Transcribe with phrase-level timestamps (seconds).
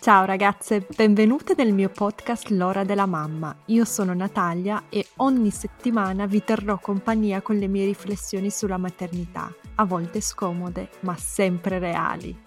[0.00, 3.54] Ciao ragazze, benvenute nel mio podcast L'ora della mamma.
[3.66, 9.52] Io sono Natalia e ogni settimana vi terrò compagnia con le mie riflessioni sulla maternità,
[9.74, 12.42] a volte scomode, ma sempre reali.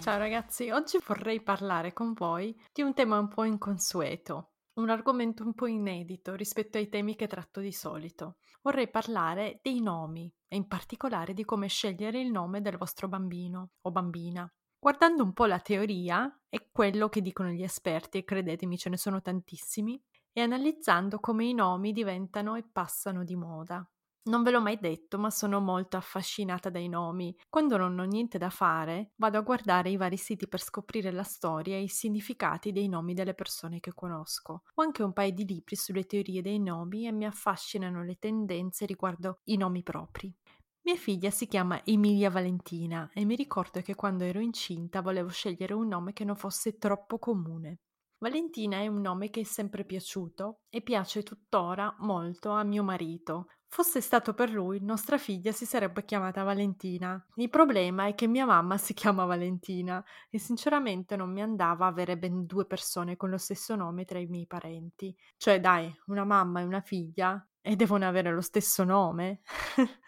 [0.00, 4.48] Ciao ragazzi, oggi vorrei parlare con voi di un tema un po' inconsueto,
[4.80, 8.36] un argomento un po' inedito rispetto ai temi che tratto di solito.
[8.62, 13.72] Vorrei parlare dei nomi e in particolare di come scegliere il nome del vostro bambino
[13.82, 14.52] o bambina.
[14.78, 18.96] Guardando un po' la teoria e quello che dicono gli esperti, e credetemi ce ne
[18.96, 20.02] sono tantissimi,
[20.32, 23.86] e analizzando come i nomi diventano e passano di moda.
[24.22, 27.34] Non ve l'ho mai detto, ma sono molto affascinata dai nomi.
[27.48, 31.22] Quando non ho niente da fare, vado a guardare i vari siti per scoprire la
[31.22, 34.62] storia e i significati dei nomi delle persone che conosco.
[34.74, 38.84] Ho anche un paio di libri sulle teorie dei nomi e mi affascinano le tendenze
[38.84, 40.34] riguardo i nomi propri.
[40.82, 45.72] Mia figlia si chiama Emilia Valentina e mi ricordo che quando ero incinta volevo scegliere
[45.72, 47.80] un nome che non fosse troppo comune.
[48.18, 53.46] Valentina è un nome che è sempre piaciuto e piace tuttora molto a mio marito.
[53.72, 57.24] Fosse stato per lui, nostra figlia si sarebbe chiamata Valentina.
[57.36, 62.18] Il problema è che mia mamma si chiama Valentina e sinceramente non mi andava avere
[62.18, 65.16] ben due persone con lo stesso nome tra i miei parenti.
[65.36, 69.42] Cioè, dai, una mamma e una figlia e devono avere lo stesso nome?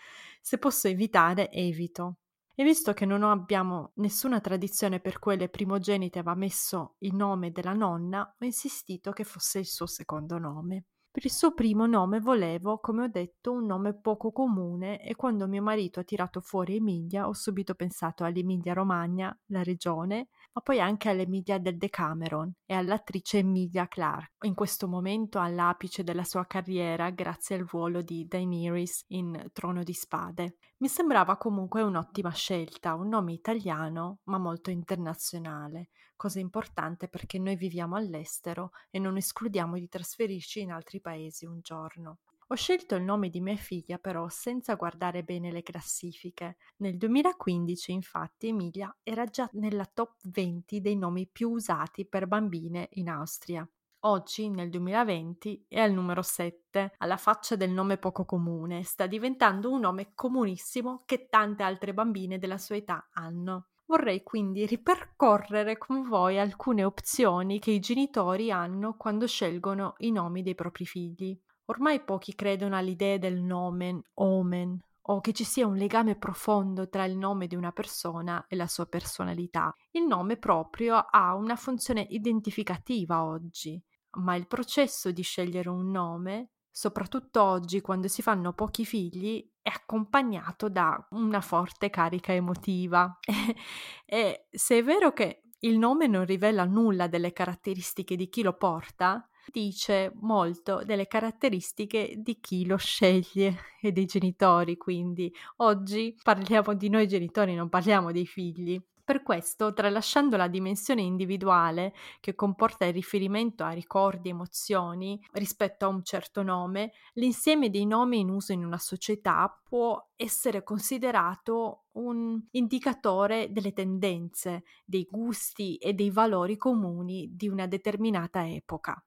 [0.42, 2.16] Se posso evitare, evito.
[2.56, 7.52] E visto che non abbiamo nessuna tradizione per cui le primogenite aveva messo il nome
[7.52, 10.86] della nonna, ho insistito che fosse il suo secondo nome.
[11.12, 15.46] Per il suo primo nome volevo, come ho detto, un nome poco comune e quando
[15.46, 20.80] mio marito ha tirato fuori Emilia ho subito pensato all'Emilia Romagna, la regione, ma poi
[20.80, 27.10] anche all'Emilia del Decameron e all'attrice Emilia Clarke, in questo momento all'apice della sua carriera
[27.10, 30.56] grazie al ruolo di Daenerys in Trono di Spade.
[30.78, 37.56] Mi sembrava comunque un'ottima scelta, un nome italiano ma molto internazionale, cosa importante perché noi
[37.56, 42.18] viviamo all'estero e non escludiamo di trasferirci in altri paesi un giorno.
[42.52, 46.58] Ho scelto il nome di mia figlia però senza guardare bene le classifiche.
[46.80, 52.90] Nel 2015 infatti Emilia era già nella top 20 dei nomi più usati per bambine
[52.92, 53.66] in Austria.
[54.00, 59.70] Oggi, nel 2020, è al numero 7, alla faccia del nome poco comune, sta diventando
[59.70, 63.68] un nome comunissimo che tante altre bambine della sua età hanno.
[63.86, 70.42] Vorrei quindi ripercorrere con voi alcune opzioni che i genitori hanno quando scelgono i nomi
[70.42, 71.34] dei propri figli.
[71.66, 77.04] Ormai pochi credono all'idea del nomen, omen, o che ci sia un legame profondo tra
[77.04, 79.74] il nome di una persona e la sua personalità.
[79.90, 83.82] Il nome proprio ha una funzione identificativa oggi,
[84.18, 89.68] ma il processo di scegliere un nome soprattutto oggi quando si fanno pochi figli, è
[89.68, 93.18] accompagnato da una forte carica emotiva.
[94.06, 98.56] e se è vero che il nome non rivela nulla delle caratteristiche di chi lo
[98.56, 106.74] porta, dice molto delle caratteristiche di chi lo sceglie e dei genitori, quindi oggi parliamo
[106.74, 108.80] di noi genitori, non parliamo dei figli.
[109.04, 115.84] Per questo, tralasciando la dimensione individuale che comporta il riferimento a ricordi e emozioni rispetto
[115.84, 121.86] a un certo nome, l'insieme dei nomi in uso in una società può essere considerato
[121.94, 129.04] un indicatore delle tendenze, dei gusti e dei valori comuni di una determinata epoca.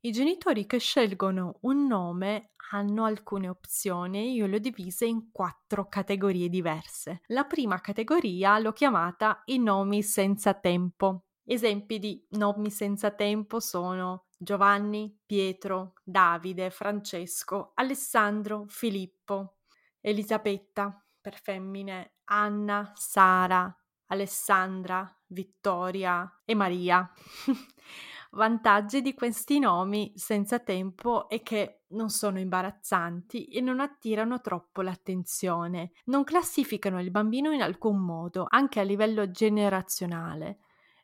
[0.00, 5.88] I genitori che scelgono un nome hanno alcune opzioni, io le ho divise in quattro
[5.88, 7.22] categorie diverse.
[7.26, 11.24] La prima categoria l'ho chiamata i nomi senza tempo.
[11.44, 19.56] Esempi di nomi senza tempo sono Giovanni, Pietro, Davide, Francesco, Alessandro, Filippo,
[20.00, 23.76] Elisabetta per femmine, Anna, Sara,
[24.06, 27.10] Alessandra, Vittoria e Maria.
[28.38, 34.80] Vantaggi di questi nomi senza tempo è che non sono imbarazzanti e non attirano troppo
[34.80, 40.60] l'attenzione, non classificano il bambino in alcun modo, anche a livello generazionale.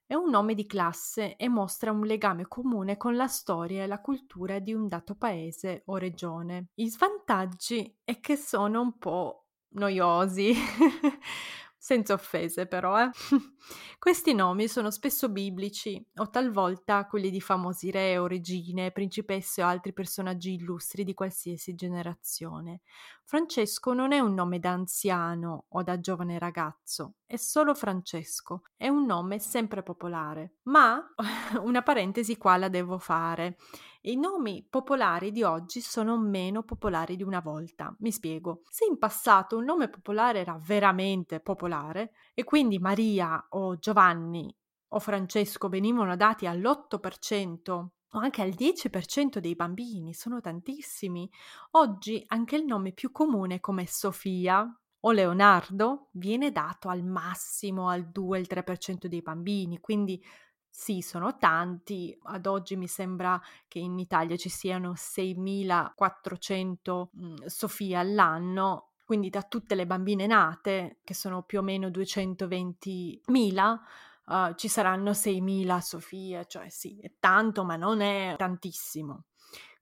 [0.06, 4.00] È un nome di classe e mostra un legame comune con la storia e la
[4.00, 6.68] cultura di un dato paese o regione.
[6.74, 10.54] I svantaggi è che sono un po' noiosi.
[11.84, 13.10] senza offese però, eh.
[13.98, 19.66] Questi nomi sono spesso biblici o talvolta quelli di famosi re o regine, principesse o
[19.66, 22.80] altri personaggi illustri di qualsiasi generazione.
[23.22, 28.88] Francesco non è un nome da anziano o da giovane ragazzo, è solo Francesco, è
[28.88, 30.58] un nome sempre popolare.
[30.64, 31.04] Ma
[31.62, 33.56] una parentesi qua la devo fare.
[34.02, 37.94] I nomi popolari di oggi sono meno popolari di una volta.
[38.00, 38.62] Mi spiego.
[38.70, 44.54] Se in passato un nome popolare era veramente popolare e quindi Maria o Giovanni
[44.88, 51.28] o Francesco venivano dati all'8% o anche al 10% dei bambini, sono tantissimi.
[51.72, 54.72] Oggi anche il nome più comune come Sofia
[55.06, 60.22] o Leonardo viene dato al massimo al 2-3% dei bambini, quindi
[60.68, 62.16] sì, sono tanti.
[62.24, 69.42] Ad oggi mi sembra che in Italia ci siano 6.400 mh, Sofia all'anno, quindi da
[69.42, 73.80] tutte le bambine nate, che sono più o meno 220.000,
[74.26, 79.24] uh, ci saranno 6.000 Sofie, cioè sì, è tanto, ma non è tantissimo.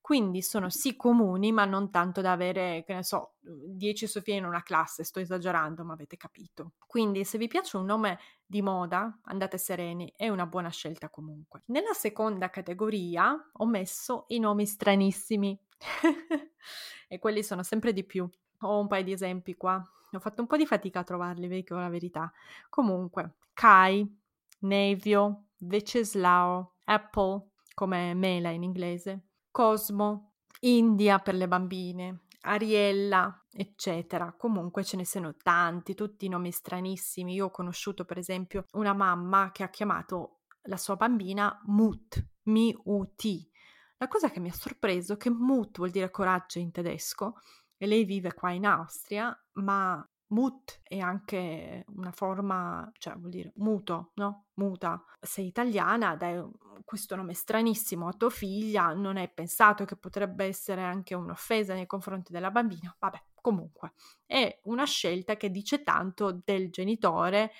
[0.03, 4.45] Quindi sono sì comuni, ma non tanto da avere, che ne so, 10 Sofie in
[4.45, 6.73] una classe, sto esagerando, ma avete capito.
[6.89, 11.63] Quindi se vi piace un nome di moda, andate sereni, è una buona scelta comunque.
[11.67, 15.57] Nella seconda categoria ho messo i nomi stranissimi
[17.07, 18.29] e quelli sono sempre di più.
[18.63, 19.81] Ho un paio di esempi qua.
[20.15, 22.31] Ho fatto un po' di fatica a trovarli, vi dico la verità.
[22.69, 24.19] Comunque, Kai,
[24.63, 34.33] Nevio, Veceslao, Apple, come mela in inglese, Cosmo, India per le bambine, Ariella, eccetera.
[34.33, 37.35] Comunque ce ne sono tanti, tutti nomi stranissimi.
[37.35, 43.51] Io ho conosciuto per esempio una mamma che ha chiamato la sua bambina Mut, M-U-T.
[43.99, 47.37] La cosa che mi ha sorpreso è che Mut vuol dire coraggio in tedesco
[47.77, 53.53] e lei vive qua in Austria, ma Mut è anche una forma, cioè vuol dire
[53.57, 54.47] muto, no?
[54.55, 55.05] Muta.
[55.21, 56.43] Sei italiana, dai
[56.93, 61.87] questo nome stranissimo a tua figlia, non hai pensato che potrebbe essere anche un'offesa nei
[61.87, 62.95] confronti della bambina?
[62.99, 63.95] Vabbè, comunque,
[64.27, 67.53] è una scelta che dice tanto del genitore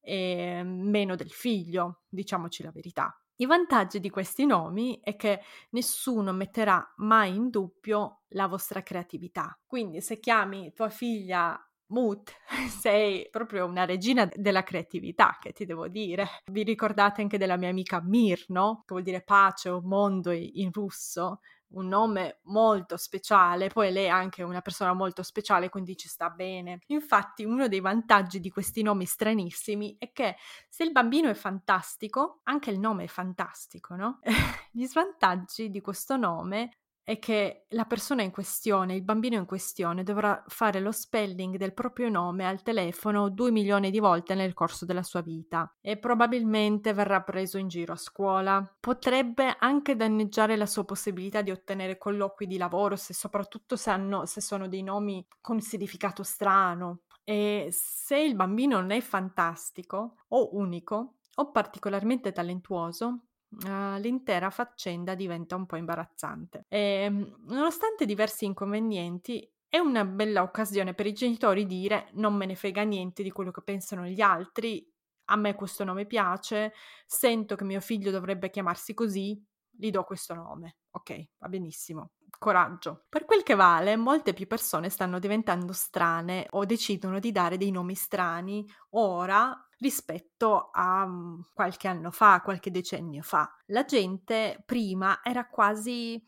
[0.00, 3.20] e meno del figlio, diciamoci la verità.
[3.40, 9.58] I vantaggi di questi nomi è che nessuno metterà mai in dubbio la vostra creatività.
[9.66, 12.28] Quindi se chiami tua figlia Mood,
[12.80, 16.42] sei proprio una regina della creatività, che ti devo dire.
[16.46, 18.82] Vi ricordate anche della mia amica Mir, no?
[18.86, 21.40] Che vuol dire pace o mondo in russo,
[21.70, 26.30] un nome molto speciale, poi lei è anche una persona molto speciale, quindi ci sta
[26.30, 26.80] bene.
[26.86, 30.36] Infatti, uno dei vantaggi di questi nomi stranissimi è che
[30.68, 34.20] se il bambino è fantastico, anche il nome è fantastico, no?
[34.72, 36.70] Gli svantaggi di questo nome
[37.08, 41.72] è che la persona in questione, il bambino in questione, dovrà fare lo spelling del
[41.72, 46.92] proprio nome al telefono due milioni di volte nel corso della sua vita e probabilmente
[46.92, 48.76] verrà preso in giro a scuola.
[48.78, 54.26] Potrebbe anche danneggiare la sua possibilità di ottenere colloqui di lavoro, se soprattutto se, hanno,
[54.26, 57.04] se sono dei nomi con significato strano.
[57.24, 65.14] E se il bambino non è fantastico o unico o particolarmente talentuoso, Uh, l'intera faccenda
[65.14, 66.66] diventa un po' imbarazzante.
[66.68, 72.46] E, ehm, nonostante diversi inconvenienti, è una bella occasione per i genitori dire non me
[72.46, 74.86] ne frega niente di quello che pensano gli altri,
[75.30, 76.72] a me questo nome piace,
[77.06, 80.76] sento che mio figlio dovrebbe chiamarsi così, gli do questo nome.
[80.90, 82.12] Ok, va benissimo.
[82.38, 83.04] Coraggio.
[83.08, 87.70] Per quel che vale, molte più persone stanno diventando strane o decidono di dare dei
[87.70, 93.50] nomi strani ora rispetto a mm, qualche anno fa, qualche decennio fa.
[93.66, 96.22] La gente prima era quasi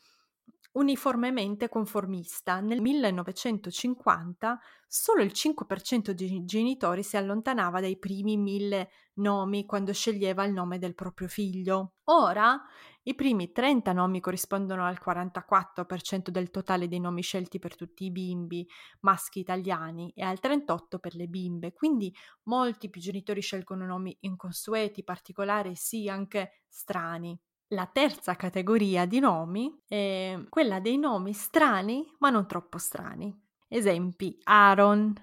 [0.72, 2.60] uniformemente conformista.
[2.60, 10.44] Nel 1950 solo il 5% dei genitori si allontanava dai primi mille nomi quando sceglieva
[10.44, 11.94] il nome del proprio figlio.
[12.04, 12.60] Ora
[13.02, 18.10] i primi 30 nomi corrispondono al 44% del totale dei nomi scelti per tutti i
[18.10, 18.66] bimbi
[19.00, 25.02] maschi italiani e al 38% per le bimbe, quindi molti più genitori scelgono nomi inconsueti,
[25.02, 27.38] particolari, sì anche strani.
[27.72, 33.32] La terza categoria di nomi è quella dei nomi strani ma non troppo strani.
[33.68, 35.14] Esempi Aaron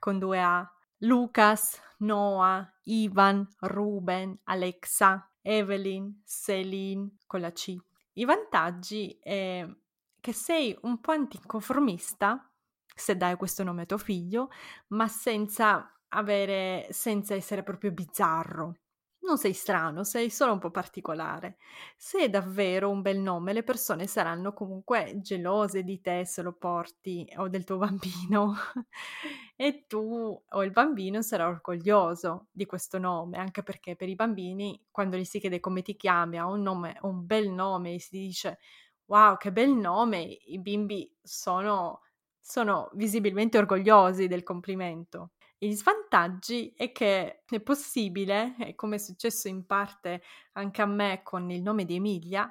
[0.00, 0.68] con due A,
[0.98, 7.76] Lucas, Noah, Ivan, Ruben, Alexa, Evelyn, Celine con la C.
[8.14, 9.64] I vantaggi è
[10.20, 12.50] che sei un po' anticonformista
[12.92, 14.50] se dai questo nome a tuo figlio,
[14.88, 18.74] ma senza avere, senza essere proprio bizzarro.
[19.28, 21.58] Non sei strano, sei solo un po' particolare.
[21.98, 26.54] Se è davvero un bel nome, le persone saranno comunque gelose di te se lo
[26.54, 28.54] porti o del tuo bambino
[29.54, 34.82] e tu o il bambino sarà orgoglioso di questo nome, anche perché per i bambini
[34.90, 38.18] quando gli si chiede come ti chiami, ha un nome, un bel nome e si
[38.18, 38.58] dice
[39.06, 42.00] wow, che bel nome, i bimbi sono,
[42.40, 45.32] sono visibilmente orgogliosi del complimento.
[45.60, 50.22] Gli svantaggi è che è possibile, come è successo in parte
[50.52, 52.48] anche a me con il nome di Emilia,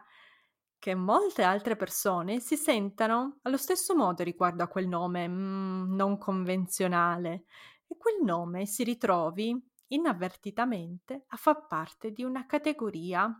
[0.77, 6.17] che molte altre persone si sentano allo stesso modo riguardo a quel nome mm, non
[6.17, 7.45] convenzionale
[7.87, 13.33] e quel nome si ritrovi inavvertitamente a far parte di una categoria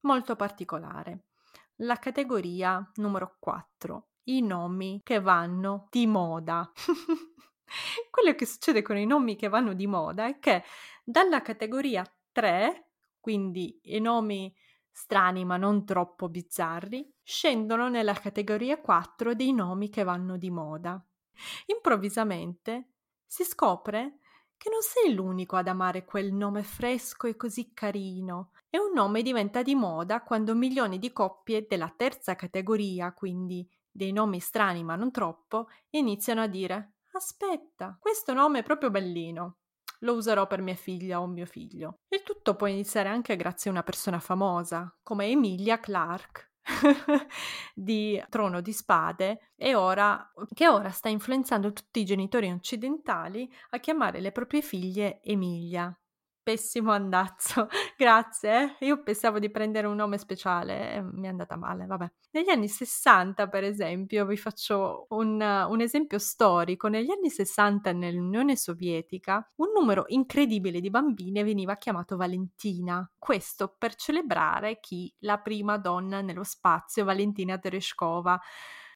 [0.00, 1.28] molto particolare.
[1.76, 6.70] La categoria numero 4, i nomi che vanno di moda.
[8.10, 10.62] Quello che succede con i nomi che vanno di moda è che
[11.02, 12.90] dalla categoria 3,
[13.20, 14.54] quindi i nomi
[14.90, 21.04] strani ma non troppo bizzarri, scendono nella categoria 4 dei nomi che vanno di moda.
[21.66, 22.90] Improvvisamente
[23.26, 24.18] si scopre
[24.56, 28.52] che non sei l'unico ad amare quel nome fresco e così carino.
[28.70, 34.12] E un nome diventa di moda quando milioni di coppie della terza categoria, quindi dei
[34.12, 39.58] nomi strani ma non troppo, iniziano a dire Aspetta, questo nome è proprio bellino
[40.04, 42.00] lo userò per mia figlia o mio figlio.
[42.08, 46.52] Il tutto può iniziare anche grazie a una persona famosa, come Emilia Clarke,
[47.74, 53.78] di Trono di Spade e ora, che ora sta influenzando tutti i genitori occidentali a
[53.78, 55.96] chiamare le proprie figlie Emilia
[56.44, 58.76] pessimo andazzo, grazie.
[58.78, 58.86] Eh.
[58.86, 62.08] Io pensavo di prendere un nome speciale mi è andata male, vabbè.
[62.32, 66.86] Negli anni 60, per esempio, vi faccio un, un esempio storico.
[66.88, 73.10] Negli anni 60 nell'Unione Sovietica un numero incredibile di bambine veniva chiamato Valentina.
[73.18, 75.12] Questo per celebrare chi?
[75.20, 78.38] La prima donna nello spazio, Valentina Tereshkova.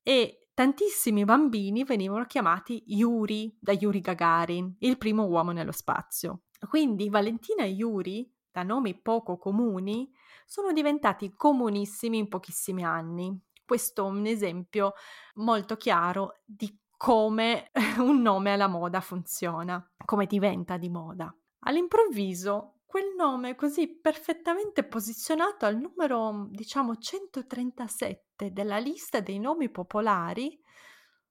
[0.02, 6.42] E tantissimi bambini venivano chiamati Yuri da Yuri Gagarin, il primo uomo nello spazio.
[6.68, 10.10] Quindi Valentina e Yuri, da nomi poco comuni,
[10.46, 13.38] sono diventati comunissimi in pochissimi anni.
[13.64, 14.94] Questo è un esempio
[15.34, 21.32] molto chiaro di come un nome alla moda funziona, come diventa di moda.
[21.60, 30.60] All'improvviso, quel nome così perfettamente posizionato al numero, diciamo, 137 della lista dei nomi popolari,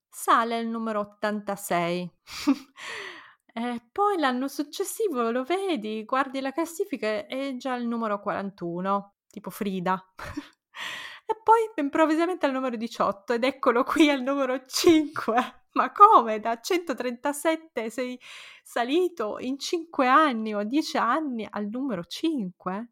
[0.07, 2.11] sale al numero 86.
[3.57, 9.49] E poi l'anno successivo lo vedi, guardi la classifica, è già il numero 41, tipo
[9.49, 9.99] Frida.
[11.25, 15.35] e poi improvvisamente al numero 18 ed eccolo qui al numero 5.
[15.73, 16.39] Ma come?
[16.39, 18.19] Da 137 sei
[18.61, 22.91] salito in 5 anni o 10 anni al numero 5?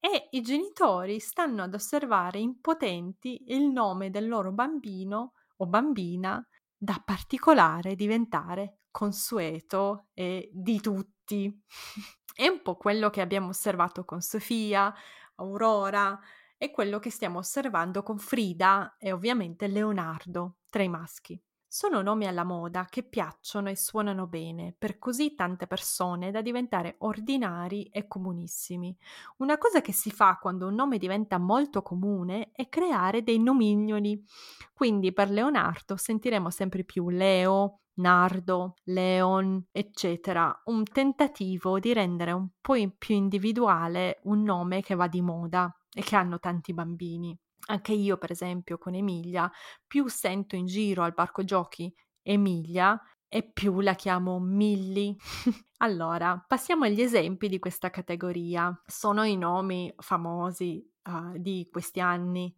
[0.00, 6.42] E i genitori stanno ad osservare impotenti il nome del loro bambino o bambina
[6.74, 11.62] da particolare diventare consueto e di tutti.
[12.34, 14.94] È un po' quello che abbiamo osservato con Sofia,
[15.36, 16.18] Aurora
[16.56, 21.40] e quello che stiamo osservando con Frida e ovviamente Leonardo, tra i maschi.
[21.70, 26.94] Sono nomi alla moda che piacciono e suonano bene per così tante persone da diventare
[27.00, 28.96] ordinari e comunissimi.
[29.38, 34.24] Una cosa che si fa quando un nome diventa molto comune è creare dei nomignoli.
[34.72, 42.48] Quindi per Leonardo sentiremo sempre più Leo, Nardo, Leon, eccetera, un tentativo di rendere un
[42.62, 47.38] po' più individuale un nome che va di moda e che hanno tanti bambini.
[47.66, 49.50] Anche io, per esempio, con Emilia,
[49.86, 55.14] più sento in giro al parco giochi Emilia e più la chiamo Milly.
[55.78, 58.74] allora, passiamo agli esempi di questa categoria.
[58.86, 62.54] Sono i nomi famosi uh, di questi anni.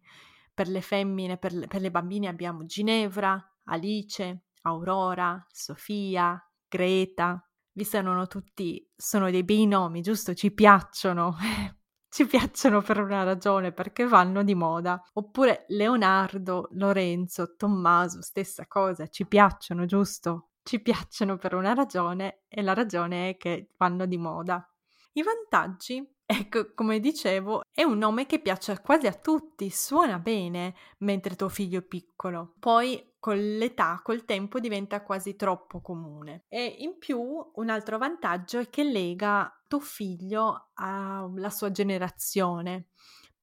[0.53, 7.45] Per le femmine, per le, per le bambine abbiamo Ginevra, Alice, Aurora, Sofia, Greta.
[7.73, 10.33] Vi sono tutti, sono dei bei nomi, giusto?
[10.33, 11.35] Ci piacciono.
[12.11, 15.01] ci piacciono per una ragione, perché vanno di moda.
[15.13, 20.49] Oppure Leonardo, Lorenzo, Tommaso, stessa cosa, ci piacciono, giusto?
[20.61, 24.70] Ci piacciono per una ragione e la ragione è che vanno di moda.
[25.13, 30.73] I vantaggi Ecco, come dicevo, è un nome che piace quasi a tutti, suona bene
[30.99, 32.53] mentre tuo figlio è piccolo.
[32.57, 36.45] Poi con l'età, col tempo diventa quasi troppo comune.
[36.47, 42.91] E in più un altro vantaggio è che lega tuo figlio alla sua generazione,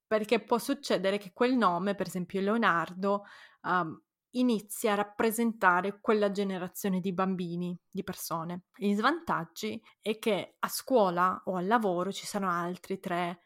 [0.07, 3.25] perché può succedere che quel nome, per esempio Leonardo,
[3.65, 8.65] um, inizia a rappresentare quella generazione di bambini, di persone.
[8.77, 13.41] Gli svantaggi è che a scuola o al lavoro ci sono altri tre,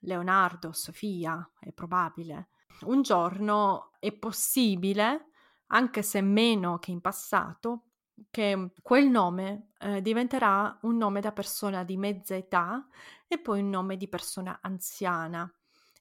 [0.00, 2.48] Leonardo, Sofia, è probabile.
[2.82, 5.30] Un giorno è possibile,
[5.68, 7.86] anche se meno che in passato,
[8.30, 12.86] che quel nome eh, diventerà un nome da persona di mezza età
[13.26, 15.50] e poi un nome di persona anziana.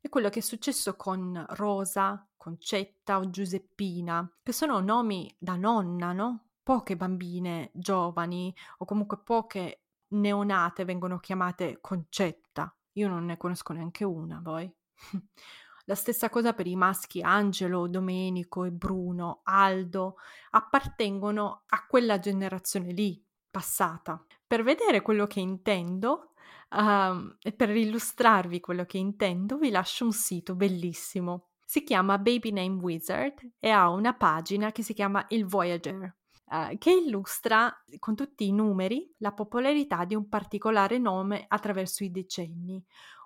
[0.05, 6.11] È quello che è successo con Rosa, Concetta o Giuseppina, che sono nomi da nonna,
[6.11, 6.49] no?
[6.61, 12.71] poche bambine giovani o comunque poche neonate vengono chiamate concetta.
[12.93, 14.71] Io non ne conosco neanche una, voi.
[15.85, 20.17] La stessa cosa per i maschi Angelo, Domenico e Bruno, Aldo,
[20.51, 24.23] appartengono a quella generazione lì, passata.
[24.45, 26.33] Per vedere quello che intendo
[26.75, 31.49] uh, e per illustrarvi quello che intendo, vi lascio un sito bellissimo.
[31.65, 36.15] Si chiama Baby Name Wizard e ha una pagina che si chiama Il Voyager.
[36.47, 42.11] Uh, che illustra con tutti i numeri la popolarità di un particolare nome attraverso i
[42.11, 42.83] decenni.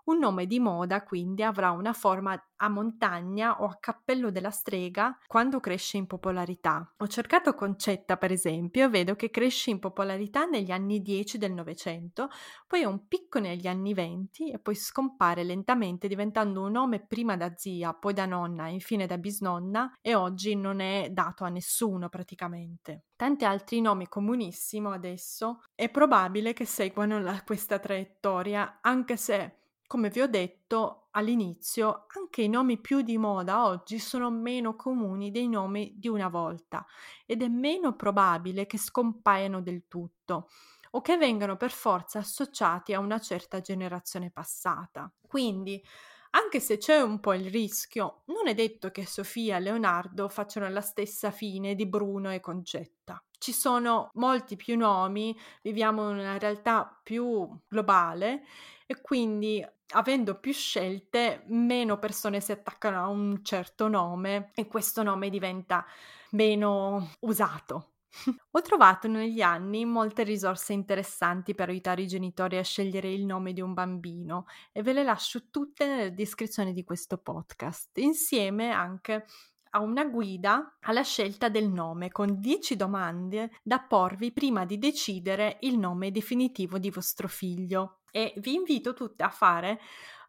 [0.10, 5.16] Un nome di moda quindi avrà una forma a montagna o a cappello della strega
[5.28, 6.96] quando cresce in popolarità.
[6.98, 11.54] Ho cercato Concetta per esempio e vedo che cresce in popolarità negli anni 10 del
[11.54, 12.30] Novecento,
[12.66, 17.38] poi ha un picco negli anni 20 e poi scompare lentamente diventando un nome prima
[17.38, 21.50] da zia, poi da nonna e infine da bisnonna e oggi non è dato a
[21.50, 23.04] nessuno praticamente.
[23.16, 29.59] Tanti altri nomi comunissimi adesso è probabile che seguano la, questa traiettoria anche se
[29.90, 35.32] come vi ho detto all'inizio, anche i nomi più di moda oggi sono meno comuni
[35.32, 36.86] dei nomi di una volta
[37.26, 40.48] ed è meno probabile che scompaiano del tutto
[40.92, 45.12] o che vengano per forza associati a una certa generazione passata.
[45.28, 45.84] Quindi,
[46.32, 50.70] anche se c'è un po' il rischio, non è detto che Sofia e Leonardo facciano
[50.70, 53.24] la stessa fine di Bruno e Concetta.
[53.40, 58.44] Ci sono molti più nomi, viviamo in una realtà più globale
[58.92, 65.04] e quindi avendo più scelte, meno persone si attaccano a un certo nome e questo
[65.04, 65.86] nome diventa
[66.32, 67.92] meno usato.
[68.50, 73.54] Ho trovato negli anni molte risorse interessanti per aiutare i genitori a scegliere il nome
[73.54, 79.26] di un bambino e ve le lascio tutte nella descrizione di questo podcast, insieme anche
[79.74, 85.60] a una guida alla scelta del nome con 10 domande da porvi prima di decidere
[85.62, 87.99] il nome definitivo di vostro figlio.
[88.12, 89.80] E vi invito tutte a fare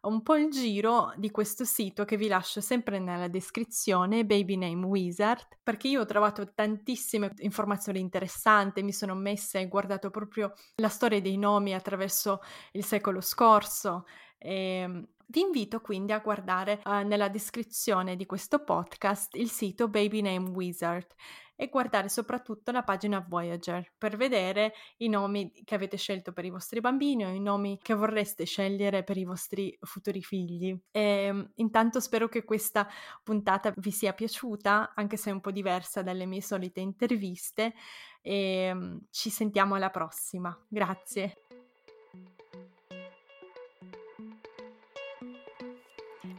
[0.01, 4.85] un po' il giro di questo sito che vi lascio sempre nella descrizione, Baby Name
[4.85, 10.89] Wizard, perché io ho trovato tantissime informazioni interessanti, mi sono messa e guardato proprio la
[10.89, 12.39] storia dei nomi attraverso
[12.71, 14.05] il secolo scorso.
[14.39, 19.87] E ehm, vi invito quindi a guardare uh, nella descrizione di questo podcast il sito
[19.87, 21.07] Baby Name Wizard
[21.55, 26.49] e guardare soprattutto la pagina Voyager per vedere i nomi che avete scelto per i
[26.49, 30.77] vostri bambini o i nomi che vorreste scegliere per i vostri futuri figli.
[30.91, 32.87] E, ehm, intanto spero che questa
[33.23, 37.73] puntata vi sia piaciuta, anche se è un po' diversa dalle mie solite interviste
[38.21, 40.57] e ehm, ci sentiamo alla prossima.
[40.67, 41.40] Grazie.